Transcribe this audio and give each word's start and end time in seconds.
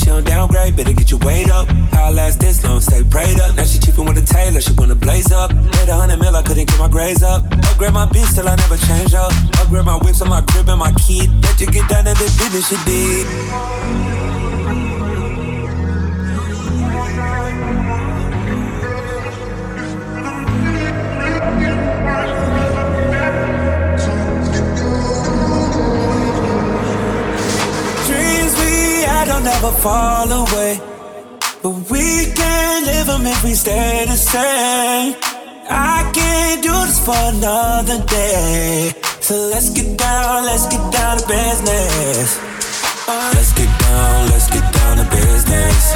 She 0.00 0.06
don't 0.06 0.24
downgrade, 0.24 0.76
better 0.76 0.94
get 0.94 1.10
your 1.10 1.20
weight 1.20 1.50
up. 1.50 1.68
How 1.92 2.10
last 2.10 2.40
this 2.40 2.64
long, 2.64 2.80
stay 2.80 3.04
prayed 3.04 3.38
up. 3.38 3.54
Now 3.54 3.64
she 3.64 3.78
cheapin' 3.78 4.06
with 4.06 4.16
a 4.16 4.24
tailor, 4.24 4.62
she 4.62 4.72
wanna 4.72 4.94
blaze 4.94 5.30
up. 5.30 5.52
Made 5.52 5.88
a 5.90 5.94
hundred 5.94 6.20
mil, 6.20 6.34
I 6.34 6.42
couldn't 6.42 6.68
get 6.68 6.78
my 6.78 6.88
grades 6.88 7.22
up. 7.22 7.44
Upgrade 7.44 7.92
my 7.92 8.06
bitch 8.06 8.34
till 8.34 8.48
I 8.48 8.56
never 8.56 8.78
change 8.78 9.12
up. 9.12 9.30
Upgrade 9.60 9.84
my 9.84 9.96
whips 9.96 10.22
on 10.22 10.30
my 10.30 10.40
crib 10.40 10.70
and 10.70 10.78
my 10.78 10.92
kid. 10.92 11.28
Let 11.42 11.60
you 11.60 11.66
get 11.66 11.86
down 11.90 12.04
to 12.04 12.14
the 12.14 12.24
business 12.38 12.68
she 12.68 12.76
did. 12.86 14.19
Had 29.40 29.44
never 29.44 29.72
fall 29.72 30.30
away. 30.30 30.80
But 31.62 31.90
we 31.90 32.32
can't 32.34 32.86
live 32.86 33.06
them 33.06 33.26
if 33.26 33.44
we 33.44 33.54
stay 33.54 34.04
the 34.06 34.16
same. 34.16 35.14
I 35.68 36.10
can't 36.14 36.62
do 36.62 36.72
this 36.72 36.98
for 37.04 37.16
another 37.16 38.04
day. 38.06 38.92
So 39.20 39.34
let's 39.52 39.70
get 39.70 39.96
down, 39.96 40.44
let's 40.44 40.66
get 40.66 40.82
down 40.92 41.18
to 41.18 41.26
business. 41.26 42.38
Uh, 43.08 43.32
let's 43.34 43.52
get 43.52 43.70
down, 43.80 44.30
let's 44.30 44.48
get 44.50 44.66
down 44.72 44.96
to 44.98 45.06
business. 45.10 45.94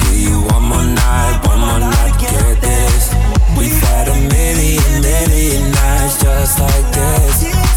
Give 0.00 0.18
you 0.28 0.36
one 0.54 0.64
more 0.64 0.84
night, 0.84 1.36
one 1.46 1.60
more 1.60 1.80
night 1.80 2.12
to 2.14 2.26
get 2.26 2.60
this. 2.60 3.14
We've 3.58 3.80
had 3.90 4.08
a 4.08 4.16
million, 4.34 5.02
million 5.02 5.70
nights 5.72 6.22
just 6.22 6.58
like 6.58 6.86
this. 6.92 7.36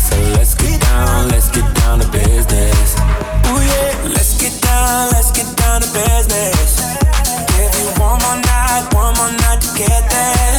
So 0.09 0.15
let's 0.35 0.55
get 0.55 0.81
down, 0.81 1.29
let's 1.29 1.49
get 1.51 1.67
down 1.75 1.99
to 1.99 2.07
business. 2.11 2.95
Ooh 3.47 3.61
yeah, 3.71 4.13
let's 4.15 4.37
get 4.41 4.53
down, 4.61 4.68
let's 5.11 5.31
get 5.31 5.47
down 5.57 5.81
to 5.81 5.89
business. 5.93 6.81
Give 7.53 7.71
you 7.79 7.87
one 7.99 8.19
more 8.23 8.39
night, 8.41 8.83
one 8.93 9.13
more 9.17 9.31
night 9.31 9.61
to 9.61 9.69
get 9.77 10.03
this. 10.09 10.58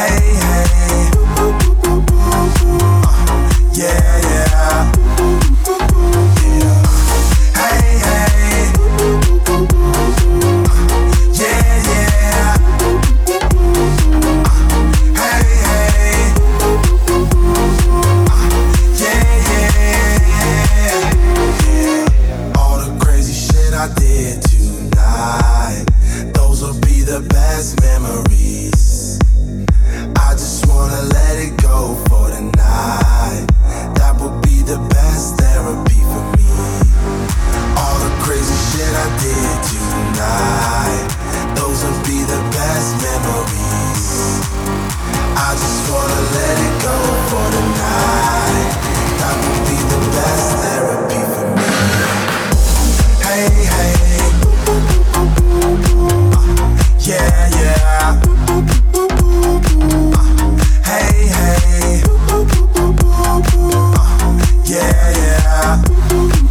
hey, 0.00 0.34
hey. 0.34 0.89
dançar. 65.70 66.49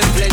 en 0.00 0.12
play. 0.14 0.31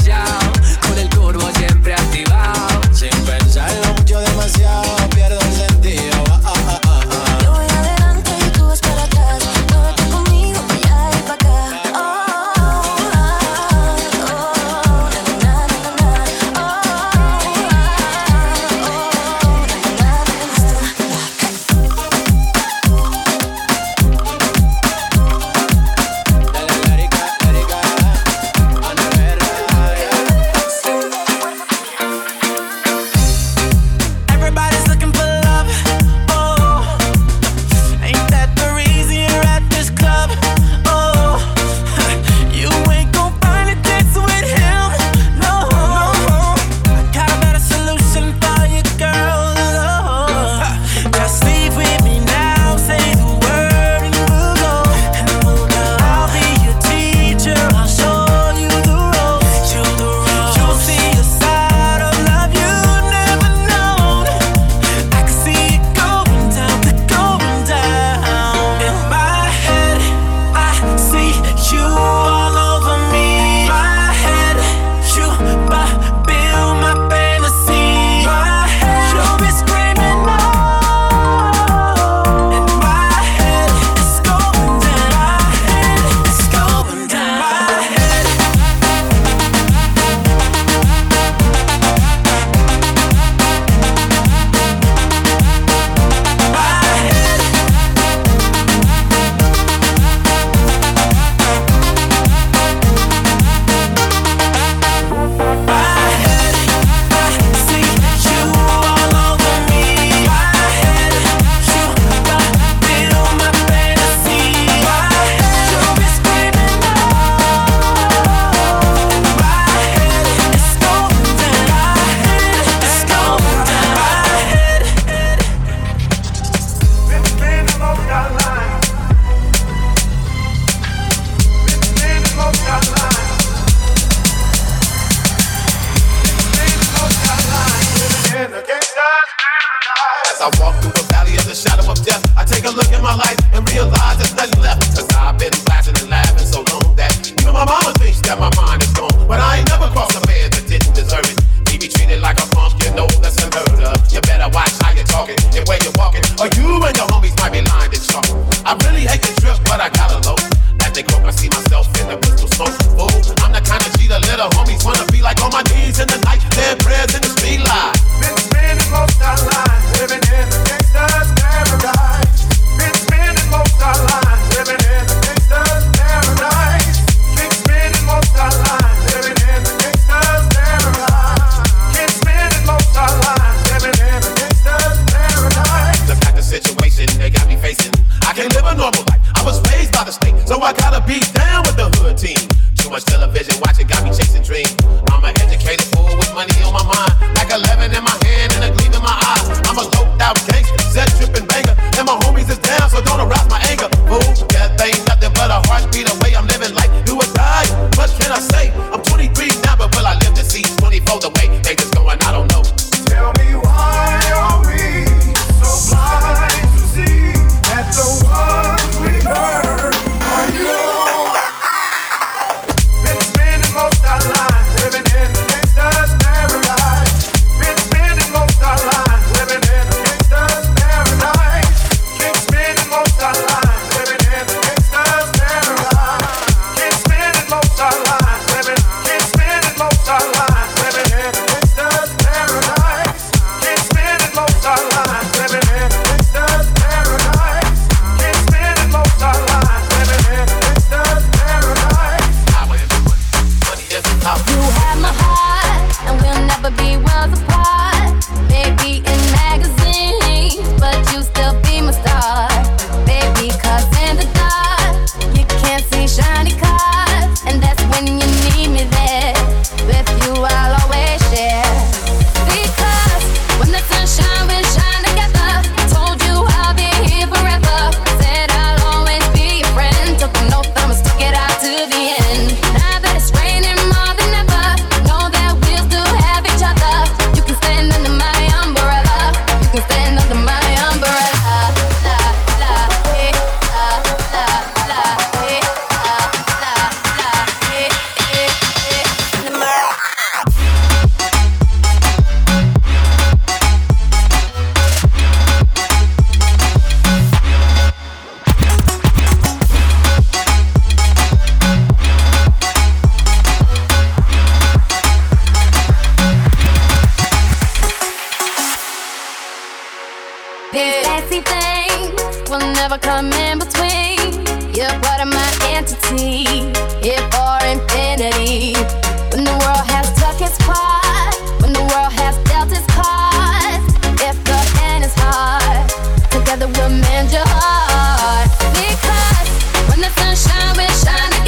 and 337.19 337.31
your 337.33 337.43
heart. 337.45 338.49
Because 338.73 339.49
when 339.89 339.99
the 339.99 340.09
sunshine 340.15 340.77
will 340.77 340.95
shine. 341.03 341.38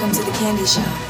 Welcome 0.00 0.16
to 0.16 0.24
the 0.24 0.38
candy 0.38 0.64
shop. 0.64 1.09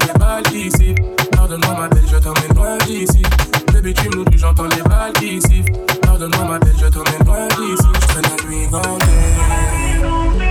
C'est 0.00 0.12
des 0.12 0.18
balles 0.18 0.54
ici. 0.54 0.94
Pardonne-moi 1.32 1.74
ma 1.78 1.88
belle, 1.88 2.04
je 2.10 2.16
t'emmène 2.16 2.54
loin 2.56 2.78
d'ici. 2.86 3.22
Bébé, 3.72 3.94
tu 3.94 4.08
dis, 4.08 4.38
j'entends 4.38 4.64
les 4.64 4.82
balles 4.82 5.12
ici. 5.22 5.64
Pardonne-moi 6.02 6.44
ma 6.44 6.58
belle, 6.58 6.74
je 6.78 6.86
t'emmène 6.86 7.24
loin 7.26 7.48
d'ici. 7.48 7.88
Je 8.00 8.06
traîne 8.06 8.24
la 8.24 8.44
nuit 8.48 8.66
gantée. 8.68 9.06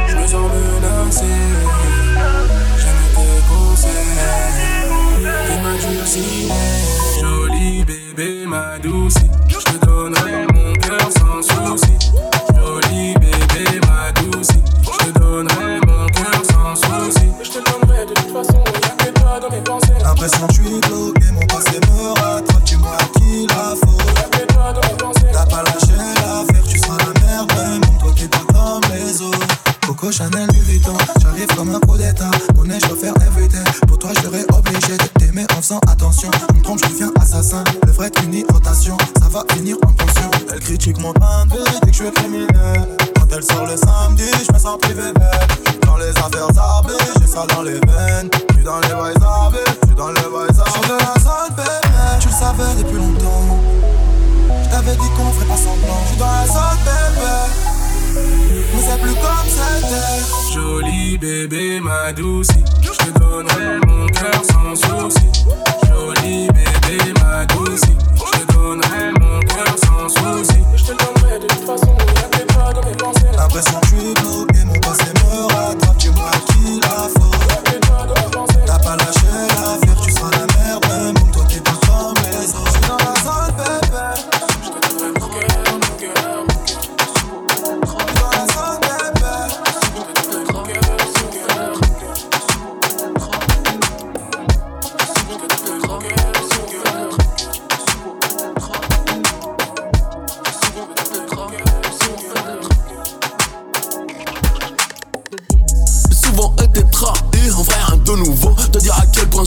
Je 0.08 0.16
me 0.16 0.28
sens 0.28 0.52
menacé. 0.52 1.26
J'aime 2.78 3.06
tes 3.16 3.41
conseils. 3.50 3.91
T'es 5.20 5.62
ma 5.64 5.74
dulcinée. 5.74 6.54
Jolie 7.22 7.86
bébé, 7.86 8.45
ma 8.48 8.80
douce. 8.80 9.16
Je 9.48 9.58
te 9.58 9.86
donnerai 9.86 10.48
mon 10.54 10.74
cœur 10.74 11.10
sans 11.12 11.41
souci. 11.41 11.93
Que 20.18 20.26
je 20.26 20.53
suis 20.53 20.80
bloqué, 20.82 21.32
mon 21.32 21.45
passé 21.47 21.80
me 21.88 22.20
rattrape, 22.20 22.63
tu 22.65 22.78
m'as 22.78 22.97
qui 23.15 23.47
la 23.47 23.76
faute. 23.76 24.03
T'as 25.32 25.45
pas 25.45 25.63
lâché 25.63 25.95
l'affaire, 25.95 26.63
tu 26.68 26.80
seras 26.80 26.97
la 26.97 27.22
merde, 27.22 27.51
même 27.57 27.97
toi 27.99 28.11
qui 28.15 28.28
pas 28.28 28.43
comme 28.53 28.82
les 28.93 29.22
autres. 29.22 29.47
Coco 29.86 30.11
Chanel 30.11 30.47
Louis 30.47 30.59
Vuitton, 30.61 30.97
j'arrive 31.22 31.47
comme 31.55 31.76
un 31.76 31.80
coup 31.80 31.97
d'état. 31.97 32.32
Mon 32.55 32.63
je 32.63 32.88
dois 32.88 32.97
faire 32.97 33.13
everyday. 33.28 33.63
Pour 33.88 33.97
toi, 33.99 34.11
je 34.15 34.28
obligé 34.28 34.97
de 34.97 35.20
t'aimer 35.20 35.45
en 35.55 35.61
faisant 35.61 35.80
attention. 35.88 36.30
On 36.55 36.61
trompe, 36.61 36.80
je 36.84 36.89
deviens 36.89 37.11
assassin. 37.22 37.63
Le 37.86 37.91
vrai 37.91 38.07
est 38.07 38.24
une 38.24 38.45
rotation, 38.51 38.97
ça 39.20 39.30
va 39.30 39.43
finir 39.53 39.78
en 39.86 39.91
pension. 39.91 40.30
Elle 40.51 40.59
critique 40.59 40.99
mon 40.99 41.11
vie, 41.11 41.57
dit 41.84 41.91
que 41.91 41.97
je 41.97 42.03
suis 42.03 42.11
criminel. 42.11 42.88
Elle 43.32 43.43
sort 43.43 43.65
le 43.65 43.78
samedi, 43.78 44.23
je 44.47 44.53
me 44.53 44.59
sens 44.59 44.78
privé. 44.80 45.13
Dans 45.86 45.97
les 45.97 46.09
affaires 46.09 46.47
j'ai 47.19 47.28
ça 47.28 47.45
dans 47.53 47.61
les 47.61 47.73
veines. 47.73 48.30
J'suis 48.51 48.63
dans 48.63 48.80
les 48.80 48.88
j'suis 48.88 49.95
dans 49.95 50.07
les. 50.09 50.21
J'suis 50.21 50.82
de 50.82 50.97
la 50.97 51.19
zone, 51.21 51.55
bébé, 51.55 52.19
tu 52.19 52.28
le 52.28 52.34
savais 52.34 52.75
depuis 52.78 52.97
longtemps. 52.97 53.59
Je 54.63 54.69
t'avais 54.69 54.95
dit 54.95 55.09
qu'on 55.15 55.32
ferait 55.34 55.45
pas 55.45 55.57
semblant. 55.57 56.01
J'suis 56.07 56.17
dans 56.17 56.25
la 56.25 56.47
zone, 56.47 56.80
bébé. 56.86 57.76
Mais 58.74 58.82
c'est 58.82 59.01
plus 59.01 59.13
comme 59.15 59.47
c'était. 59.47 60.53
Jolie 60.53 61.18
bébé, 61.18 61.80
ma 61.80 62.13
douce. 62.13 62.47
Je 62.82 62.89
te 62.91 63.20
donnerai 63.20 63.80
mon 63.86 64.07
cœur 64.07 64.41
sans 64.51 64.76
souci. 64.76 65.26
Jolie 65.88 66.47
bébé, 66.47 67.13
ma 67.22 67.45
douce. 67.45 67.82
Je 68.15 68.39
te 68.39 68.53
donnerai 68.53 69.11
mon 69.20 69.39
cœur 69.41 69.76
sans 69.86 70.09
souci. 70.09 70.59
Je 70.76 70.84
te 70.84 70.91
donnerai 70.91 71.39
de 71.39 71.47
toute 71.47 71.65
façon, 71.65 71.95
y'a 72.15 72.28
que 72.38 72.53
toi 72.53 72.74
dans 72.74 72.84
mes 72.89 72.95
pensées. 72.95 73.26
L'impression 73.36 73.80
que 73.80 73.88
je 73.88 73.95
suis 73.95 74.13
bloqué, 74.13 74.63
mon 74.65 74.80
passé 74.80 75.11
me 75.15 75.53
rattrape. 75.53 75.97
Tu 75.97 76.09
m'as 76.11 76.32
qui 76.47 76.80
la 76.82 77.07
faute. 77.09 77.36
T'as 78.65 78.80
pas 78.80 78.95
lâché 78.95 79.28
l'affaire, 79.49 80.01
tu 80.03 80.11
seras 80.11 80.32
la 80.32 80.45
merde, 80.57 80.86
même 80.89 81.32
toi 81.32 81.43
qui 81.47 81.57
es 81.57 81.61
pas 81.61 81.72
comme 81.72 82.15
les 82.24 82.55
autres. 82.55 82.72
J'suis 82.72 82.88
dans 82.88 82.97
la 82.97 83.13
zone, 83.24 83.53
bébé. 83.57 84.36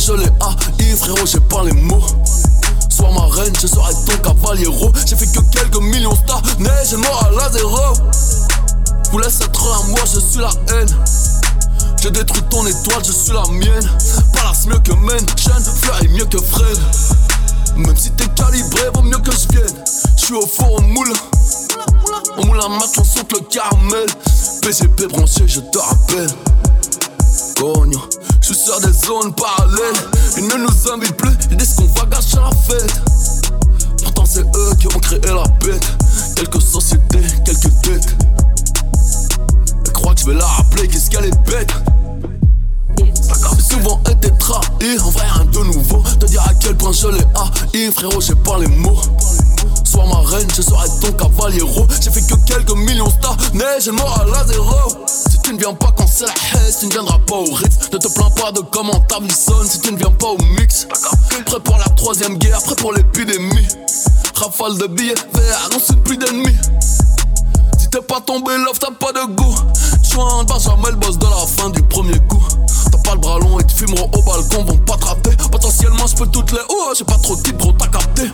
Je 0.01 0.13
l'ai 0.15 0.25
haï, 0.25 0.97
frérot, 0.97 1.27
j'ai 1.27 1.41
pas 1.41 1.63
les 1.65 1.73
mots. 1.73 2.03
Sois 2.89 3.11
ma 3.13 3.27
reine, 3.27 3.53
je 3.61 3.67
serai 3.67 3.93
ton 4.07 4.17
cavaliero. 4.23 4.93
J'ai 5.07 5.17
fait 5.17 5.27
que 5.27 5.41
quelques 5.51 5.81
millions 5.81 6.15
stars, 6.15 6.43
et 6.59 6.97
mort 6.97 7.25
à 7.27 7.31
la 7.31 7.51
zéro. 7.51 7.79
Vous 9.13 9.19
laisse 9.19 9.41
être 9.41 9.63
un 9.63 9.89
moi, 9.89 10.01
je 10.13 10.21
suis 10.21 10.41
la 10.41 10.51
haine. 10.73 10.89
J'ai 12.03 12.11
détruit 12.11 12.43
ton 12.51 12.67
étoile, 12.67 13.03
je 13.05 13.13
suis 13.13 13.33
la 13.33 13.47
mienne. 13.51 13.91
Palace 14.33 14.67
mieux 14.67 14.79
que 14.79 14.93
Men, 14.93 15.25
Jeune, 15.37 15.63
Fleur 15.63 16.03
est 16.03 16.09
mieux 16.09 16.25
que 16.25 16.39
Fred. 16.39 16.79
Même 17.77 17.97
si 17.97 18.11
t'es 18.13 18.29
calibré, 18.29 18.91
vaut 18.95 19.03
mieux 19.03 19.19
que 19.19 19.33
je 19.33 19.49
vienne. 19.53 19.85
Je 20.17 20.25
suis 20.25 20.35
au 20.35 20.47
four, 20.47 20.73
au 20.73 20.81
moule. 20.81 21.13
Au 22.39 22.47
moule 22.47 22.61
à 22.61 22.69
mat, 22.69 22.89
on 22.99 23.05
saute 23.05 23.33
le 23.33 23.41
caramel. 23.41 24.07
PGP 24.63 25.07
branché, 25.09 25.47
je 25.47 25.61
te 25.61 25.79
rappelle. 25.79 26.31
Cognon, 27.57 28.01
je 28.51 28.55
suis 28.55 28.65
sur 28.65 28.81
des 28.81 28.93
zones 28.93 29.33
parallèles. 29.35 29.95
Ils 30.37 30.49
ne 30.49 30.57
nous 30.57 30.93
invitent 30.93 31.17
plus, 31.17 31.33
ils 31.51 31.57
disent 31.57 31.75
qu'on 31.75 31.85
va 31.85 32.05
gâcher 32.07 32.37
la 32.37 32.51
fête. 32.51 33.03
Pourtant, 34.03 34.25
c'est 34.25 34.41
eux 34.41 34.75
qui 34.79 34.87
ont 34.89 34.99
créé 34.99 35.21
la 35.27 35.45
bête. 35.65 35.87
Quelques 36.35 36.61
sociétés, 36.61 37.23
quelques 37.45 37.81
têtes. 37.83 38.17
Elle 39.87 39.93
croit 39.93 40.15
que 40.15 40.21
je 40.21 40.27
vais 40.27 40.35
la 40.35 40.47
rappeler, 40.47 40.89
qu'est-ce 40.89 41.11
qu'elle 41.11 41.27
est 41.27 41.45
bête. 41.49 41.73
J'ai 42.99 43.77
souvent 43.77 44.01
été 44.11 44.31
trahi, 44.39 44.99
en 44.99 45.11
vrai 45.11 45.27
rien 45.29 45.45
de 45.45 45.59
nouveau. 45.73 46.03
Te 46.19 46.27
dire 46.27 46.43
à 46.43 46.55
quel 46.55 46.77
point 46.77 46.93
je 46.93 47.07
l'ai 47.07 47.25
haï, 47.75 47.93
frérot, 47.93 48.21
j'ai 48.21 48.35
pas 48.35 48.59
les 48.59 48.67
mots. 48.67 49.01
Sois 49.85 50.07
ma 50.07 50.21
reine, 50.29 50.49
je 50.55 50.63
serai 50.63 50.89
ton 51.01 51.13
cavaliero. 51.13 51.87
J'ai 52.01 52.11
fait 52.11 52.23
que 52.23 52.35
quelques 52.47 52.77
millions 52.77 53.11
stars, 53.11 53.37
neige 53.55 53.89
et 53.89 53.93
mort 53.93 54.21
à 54.21 54.25
la 54.25 54.47
zéro. 54.47 54.75
Si 55.07 55.39
tu 55.43 55.55
ne 55.55 55.59
viens 55.59 55.75
pas 55.75 55.93
quand 55.97 56.07
c'est 56.07 56.27
la 56.27 56.33
haine, 56.55 56.75
tu 56.79 56.87
ne 56.87 56.93
viendras 56.93 57.19
pas 57.27 57.37
au 57.37 57.53
Ritz. 57.53 57.91
Ne 57.93 57.99
te 57.99 58.09
plains 58.09 58.31
pas 58.31 58.53
de 58.53 58.61
comment 58.61 58.99
ta 59.01 59.17
sonne 59.35 59.67
si 59.67 59.81
tu 59.81 59.93
ne 59.93 59.99
viens 59.99 60.13
pas 60.13 60.29
au 60.29 60.39
mix. 60.59 60.87
Prêt 61.47 61.61
pour 61.61 61.77
la 61.79 61.89
troisième 61.97 62.39
guerre, 62.39 62.63
prêt 62.63 62.77
pour 62.77 62.93
l'épidémie. 62.93 63.67
Rafale 64.35 64.79
de 64.79 64.87
billets 64.87 65.15
verts, 65.35 65.61
annonce 65.67 65.93
plus 66.05 66.17
d'ennemis. 66.17 66.57
Si 67.79 67.89
t'es 67.89 68.01
pas 68.01 68.21
tombé, 68.21 68.57
love, 68.57 68.79
t'as 68.79 68.91
pas 68.93 69.13
de 69.13 69.35
goût. 69.35 69.55
Joint 70.03 70.45
Benjamin, 70.45 70.91
le 70.91 70.97
boss 70.97 71.19
de 71.19 71.27
la 71.27 71.47
fin 71.47 71.71
du 71.71 71.83
premier 71.83 72.19
coup. 72.29 72.43
T'as 72.91 72.99
pas 72.99 73.15
le 73.15 73.21
bras 73.21 73.39
long 73.39 73.59
et 73.59 73.65
tu 73.65 73.77
fumeront 73.77 74.11
au 74.13 74.23
balcon, 74.23 74.65
vont 74.65 74.79
pas 74.79 74.95
t'attraper. 74.95 75.31
Potentiellement, 75.51 76.07
je 76.07 76.17
peux 76.17 76.27
toutes 76.27 76.53
les. 76.53 76.61
Oh, 76.69 76.93
j'ai 76.97 77.05
pas 77.05 77.19
trop 77.19 77.37
de 77.37 77.51
gros, 77.53 77.73
t'as 77.73 77.89
capté. 77.89 78.31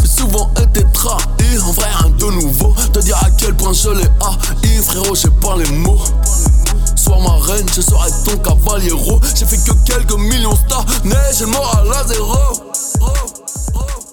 J'ai 0.00 0.08
souvent 0.08 0.50
été 0.60 0.84
trahi, 0.92 1.58
en 1.64 1.72
vrai 1.72 1.86
rien 1.88 2.10
de 2.10 2.24
nouveau. 2.26 2.74
Te 2.92 2.98
dire 2.98 3.16
à 3.18 3.30
quel 3.30 3.54
point 3.54 3.72
je 3.72 3.90
l'ai 3.90 4.04
haï, 4.04 4.82
frérot, 4.82 5.14
j'ai 5.14 5.30
pas 5.30 5.56
les 5.56 5.70
mots. 5.70 6.00
Sois 6.96 7.18
ma 7.18 7.36
reine, 7.46 7.66
je 7.74 7.80
serai 7.80 8.10
ton 8.24 8.36
cavaliero. 8.38 9.20
J'ai 9.34 9.46
fait 9.46 9.58
que 9.58 9.72
quelques 9.84 10.18
millions 10.18 10.56
stars, 10.56 10.84
neige 11.04 11.42
et 11.42 11.46
mort 11.46 11.76
à 11.76 11.84
la 11.84 12.04
zéro. 12.06 12.34
Oh, 13.00 13.06
oh. 13.74 14.09